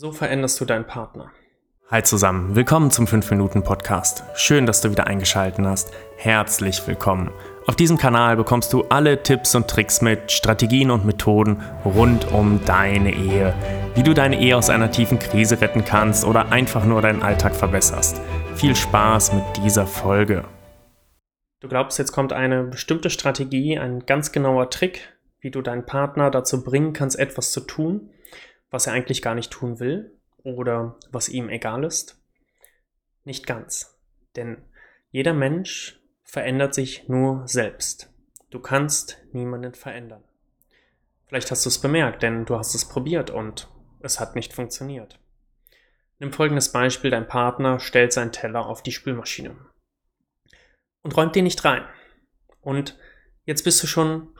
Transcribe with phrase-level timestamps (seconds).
[0.00, 1.32] So veränderst du deinen Partner.
[1.90, 4.22] Hi zusammen, willkommen zum 5-Minuten-Podcast.
[4.36, 5.92] Schön, dass du wieder eingeschaltet hast.
[6.16, 7.32] Herzlich willkommen.
[7.66, 12.64] Auf diesem Kanal bekommst du alle Tipps und Tricks mit, Strategien und Methoden rund um
[12.64, 13.52] deine Ehe.
[13.96, 17.56] Wie du deine Ehe aus einer tiefen Krise retten kannst oder einfach nur deinen Alltag
[17.56, 18.20] verbesserst.
[18.54, 20.44] Viel Spaß mit dieser Folge.
[21.58, 26.30] Du glaubst, jetzt kommt eine bestimmte Strategie, ein ganz genauer Trick, wie du deinen Partner
[26.30, 28.10] dazu bringen kannst, etwas zu tun,
[28.70, 32.20] was er eigentlich gar nicht tun will oder was ihm egal ist?
[33.24, 33.98] Nicht ganz.
[34.36, 34.62] Denn
[35.10, 38.12] jeder Mensch verändert sich nur selbst.
[38.50, 40.24] Du kannst niemanden verändern.
[41.26, 43.68] Vielleicht hast du es bemerkt, denn du hast es probiert und
[44.00, 45.18] es hat nicht funktioniert.
[46.18, 49.56] Nimm folgendes Beispiel, dein Partner stellt seinen Teller auf die Spülmaschine
[51.02, 51.86] und räumt den nicht rein.
[52.60, 52.98] Und
[53.44, 54.34] jetzt bist du schon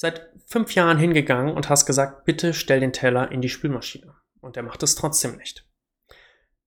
[0.00, 4.14] seit fünf Jahren hingegangen und hast gesagt, bitte stell den Teller in die Spülmaschine.
[4.40, 5.68] Und er macht es trotzdem nicht.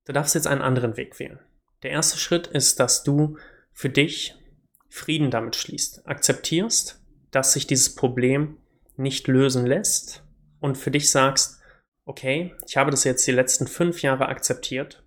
[0.06, 1.40] Du darfst jetzt einen anderen Weg wählen.
[1.82, 3.40] Der erste Schritt ist, dass du
[3.72, 4.36] für dich
[4.88, 8.60] Frieden damit schließt, akzeptierst, dass sich dieses Problem
[8.98, 10.24] nicht lösen lässt
[10.60, 11.60] und für dich sagst,
[12.06, 15.04] okay, ich habe das jetzt die letzten fünf Jahre akzeptiert,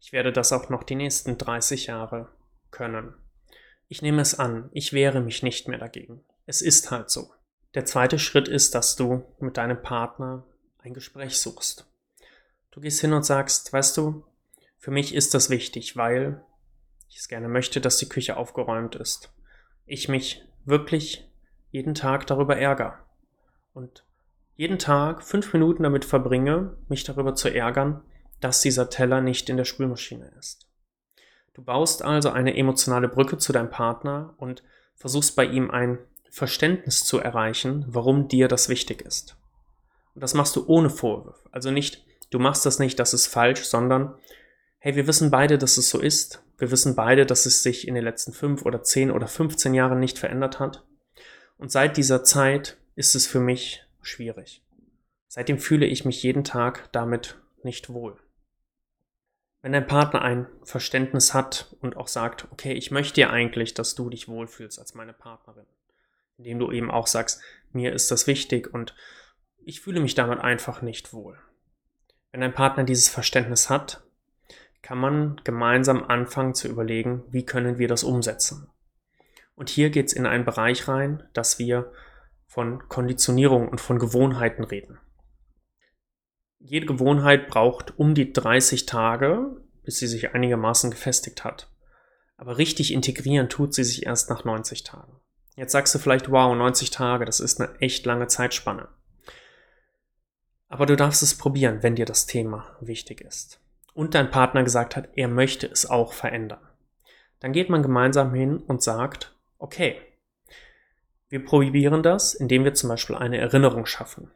[0.00, 2.32] ich werde das auch noch die nächsten 30 Jahre
[2.72, 3.14] können.
[3.86, 6.24] Ich nehme es an, ich wehre mich nicht mehr dagegen.
[6.46, 7.30] Es ist halt so.
[7.74, 10.44] Der zweite Schritt ist, dass du mit deinem Partner
[10.78, 11.86] ein Gespräch suchst.
[12.72, 14.24] Du gehst hin und sagst, weißt du,
[14.78, 16.42] für mich ist das wichtig, weil
[17.08, 19.32] ich es gerne möchte, dass die Küche aufgeräumt ist.
[19.86, 21.28] Ich mich wirklich
[21.70, 22.98] jeden Tag darüber ärgere
[23.72, 24.04] und
[24.56, 28.02] jeden Tag fünf Minuten damit verbringe, mich darüber zu ärgern,
[28.40, 30.68] dass dieser Teller nicht in der Spülmaschine ist.
[31.54, 34.62] Du baust also eine emotionale Brücke zu deinem Partner und
[34.96, 35.98] versuchst bei ihm ein
[36.30, 39.36] Verständnis zu erreichen, warum dir das wichtig ist.
[40.14, 41.48] Und das machst du ohne Vorwurf.
[41.50, 44.14] Also nicht, du machst das nicht, das ist falsch, sondern,
[44.78, 46.42] hey, wir wissen beide, dass es so ist.
[46.58, 49.98] Wir wissen beide, dass es sich in den letzten fünf oder zehn oder 15 Jahren
[49.98, 50.84] nicht verändert hat.
[51.58, 54.62] Und seit dieser Zeit ist es für mich schwierig.
[55.28, 58.16] Seitdem fühle ich mich jeden Tag damit nicht wohl.
[59.62, 63.94] Wenn dein Partner ein Verständnis hat und auch sagt, okay, ich möchte ja eigentlich, dass
[63.94, 65.66] du dich wohlfühlst als meine Partnerin,
[66.40, 68.94] indem du eben auch sagst, mir ist das wichtig und
[69.58, 71.38] ich fühle mich damit einfach nicht wohl.
[72.32, 74.02] Wenn ein Partner dieses Verständnis hat,
[74.80, 78.70] kann man gemeinsam anfangen zu überlegen, wie können wir das umsetzen.
[79.54, 81.92] Und hier geht es in einen Bereich rein, dass wir
[82.46, 84.98] von Konditionierung und von Gewohnheiten reden.
[86.58, 91.70] Jede Gewohnheit braucht um die 30 Tage, bis sie sich einigermaßen gefestigt hat.
[92.38, 95.20] Aber richtig integrieren tut sie sich erst nach 90 Tagen.
[95.60, 98.88] Jetzt sagst du vielleicht, wow, 90 Tage, das ist eine echt lange Zeitspanne.
[100.68, 103.60] Aber du darfst es probieren, wenn dir das Thema wichtig ist.
[103.92, 106.66] Und dein Partner gesagt hat, er möchte es auch verändern.
[107.40, 110.00] Dann geht man gemeinsam hin und sagt, okay,
[111.28, 114.30] wir probieren das, indem wir zum Beispiel eine Erinnerung schaffen.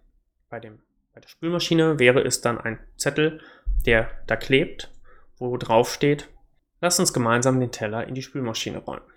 [0.50, 0.80] Bei, dem,
[1.14, 3.40] bei der Spülmaschine wäre es dann ein Zettel,
[3.86, 4.92] der da klebt,
[5.38, 6.28] wo drauf steht,
[6.82, 9.13] lass uns gemeinsam den Teller in die Spülmaschine räumen.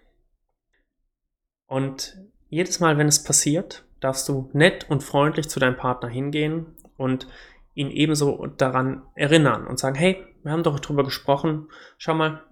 [1.68, 2.18] Und
[2.50, 7.28] jedes Mal, wenn es passiert, darfst du nett und freundlich zu deinem Partner hingehen und
[7.74, 12.44] ihn ebenso daran erinnern und sagen, hey, wir haben doch drüber gesprochen, schau mal,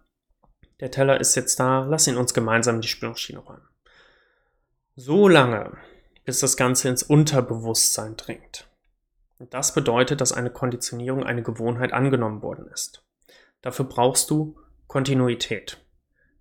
[0.80, 3.68] der Teller ist jetzt da, lass ihn uns gemeinsam in die Spülmaschine räumen.
[4.96, 5.78] So lange,
[6.26, 8.68] bis das Ganze ins Unterbewusstsein dringt.
[9.40, 13.04] Und das bedeutet, dass eine Konditionierung, eine Gewohnheit angenommen worden ist.
[13.62, 15.84] Dafür brauchst du Kontinuität.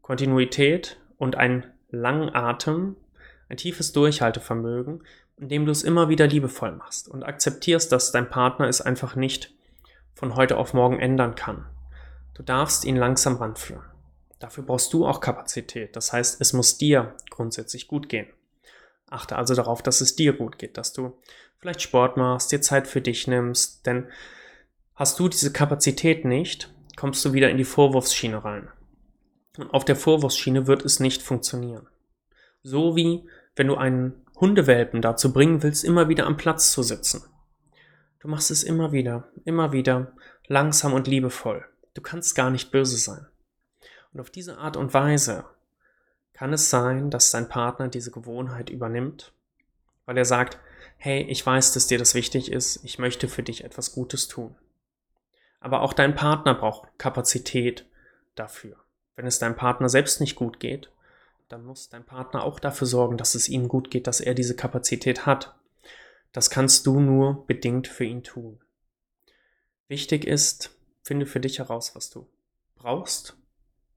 [0.03, 2.97] Kontinuität und ein langen Atem,
[3.49, 5.03] ein tiefes Durchhaltevermögen,
[5.37, 9.53] indem du es immer wieder liebevoll machst und akzeptierst, dass dein Partner es einfach nicht
[10.15, 11.67] von heute auf morgen ändern kann.
[12.35, 13.85] Du darfst ihn langsam ranführen.
[14.39, 15.97] Dafür brauchst du auch Kapazität.
[15.97, 18.27] Das heißt, es muss dir grundsätzlich gut gehen.
[19.09, 21.17] Achte also darauf, dass es dir gut geht, dass du
[21.59, 24.09] vielleicht Sport machst, dir Zeit für dich nimmst, denn
[24.95, 28.69] hast du diese Kapazität nicht, kommst du wieder in die Vorwurfsschiene rein.
[29.57, 31.89] Und auf der Vorwurfsschiene wird es nicht funktionieren.
[32.63, 37.25] So wie wenn du einen Hundewelpen dazu bringen willst, immer wieder am Platz zu sitzen.
[38.19, 40.13] Du machst es immer wieder, immer wieder,
[40.47, 41.65] langsam und liebevoll.
[41.95, 43.27] Du kannst gar nicht böse sein.
[44.13, 45.45] Und auf diese Art und Weise
[46.33, 49.33] kann es sein, dass dein Partner diese Gewohnheit übernimmt,
[50.05, 50.59] weil er sagt,
[50.97, 54.57] hey, ich weiß, dass dir das wichtig ist, ich möchte für dich etwas Gutes tun.
[55.61, 57.87] Aber auch dein Partner braucht Kapazität
[58.35, 58.84] dafür.
[59.17, 60.91] Wenn es deinem Partner selbst nicht gut geht,
[61.49, 64.57] dann muss dein Partner auch dafür sorgen, dass es ihm gut geht, dass er diese
[64.57, 65.55] Kapazität hat.
[66.33, 68.61] Das kannst du nur bedingt für ihn tun.
[69.87, 72.27] Wichtig ist, finde für dich heraus, was du
[72.75, 73.37] brauchst.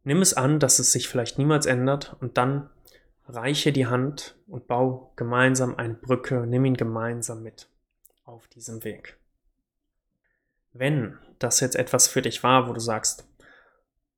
[0.04, 2.70] Nimm es an, dass es sich vielleicht niemals ändert und dann
[3.28, 7.70] reiche die Hand und bau gemeinsam eine Brücke, nimm ihn gemeinsam mit
[8.24, 9.18] auf diesem Weg.
[10.74, 13.28] Wenn das jetzt etwas für dich war, wo du sagst,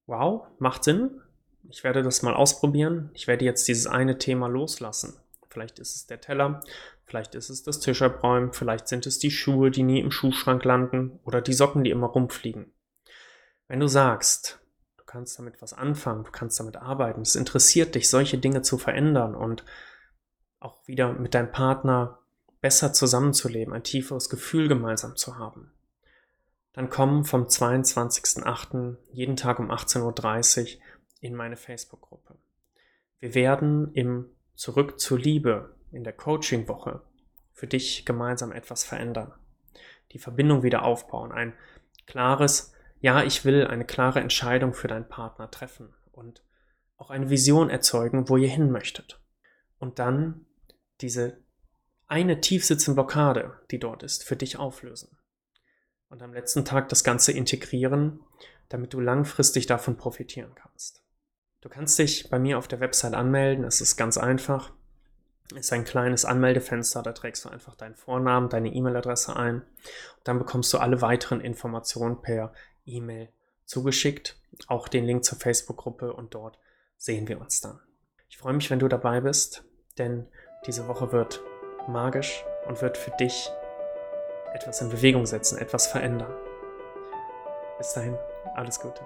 [0.10, 1.22] wow, macht Sinn,
[1.70, 5.18] ich werde das mal ausprobieren, ich werde jetzt dieses eine Thema loslassen.
[5.50, 6.62] Vielleicht ist es der Teller,
[7.06, 11.20] vielleicht ist es das Tischabräumen, vielleicht sind es die Schuhe, die nie im Schuhschrank landen
[11.24, 12.72] oder die Socken, die immer rumfliegen.
[13.68, 14.60] Wenn du sagst,
[14.98, 18.78] du kannst damit was anfangen, du kannst damit arbeiten, es interessiert dich, solche Dinge zu
[18.78, 19.64] verändern und
[20.60, 22.20] auch wieder mit deinem Partner
[22.62, 25.72] besser zusammenzuleben, ein tieferes Gefühl gemeinsam zu haben,
[26.74, 28.98] dann komm vom 22.08.
[29.12, 30.82] jeden Tag um 18.30 Uhr
[31.22, 32.36] in meine Facebook-Gruppe.
[33.20, 37.02] Wir werden im Zurück zur Liebe in der Coaching-Woche
[37.54, 39.34] für dich gemeinsam etwas verändern.
[40.12, 41.32] Die Verbindung wieder aufbauen.
[41.32, 41.54] Ein
[42.08, 46.44] klares, ja, ich will eine klare Entscheidung für deinen Partner treffen und
[46.98, 49.20] auch eine Vision erzeugen, wo ihr hin möchtet.
[49.78, 50.46] Und dann
[51.02, 51.38] diese
[52.08, 55.19] eine tiefsitzende Blockade, die dort ist, für dich auflösen.
[56.10, 58.20] Und am letzten Tag das Ganze integrieren,
[58.68, 61.04] damit du langfristig davon profitieren kannst.
[61.62, 63.66] Du kannst dich bei mir auf der Website anmelden.
[63.66, 64.72] Es ist ganz einfach.
[65.52, 67.04] Es ist ein kleines Anmeldefenster.
[67.04, 69.56] Da trägst du einfach deinen Vornamen, deine E-Mail-Adresse ein.
[69.56, 69.64] Und
[70.24, 72.54] dann bekommst du alle weiteren Informationen per
[72.86, 73.30] E-Mail
[73.66, 74.40] zugeschickt.
[74.68, 76.60] Auch den Link zur Facebook-Gruppe und dort
[76.98, 77.80] sehen wir uns dann.
[78.30, 79.64] Ich freue mich, wenn du dabei bist,
[79.98, 80.28] denn
[80.66, 81.42] diese Woche wird
[81.88, 83.50] magisch und wird für dich
[84.54, 86.34] etwas in Bewegung setzen, etwas verändern.
[87.78, 88.18] Bis dahin,
[88.56, 89.02] alles Gute.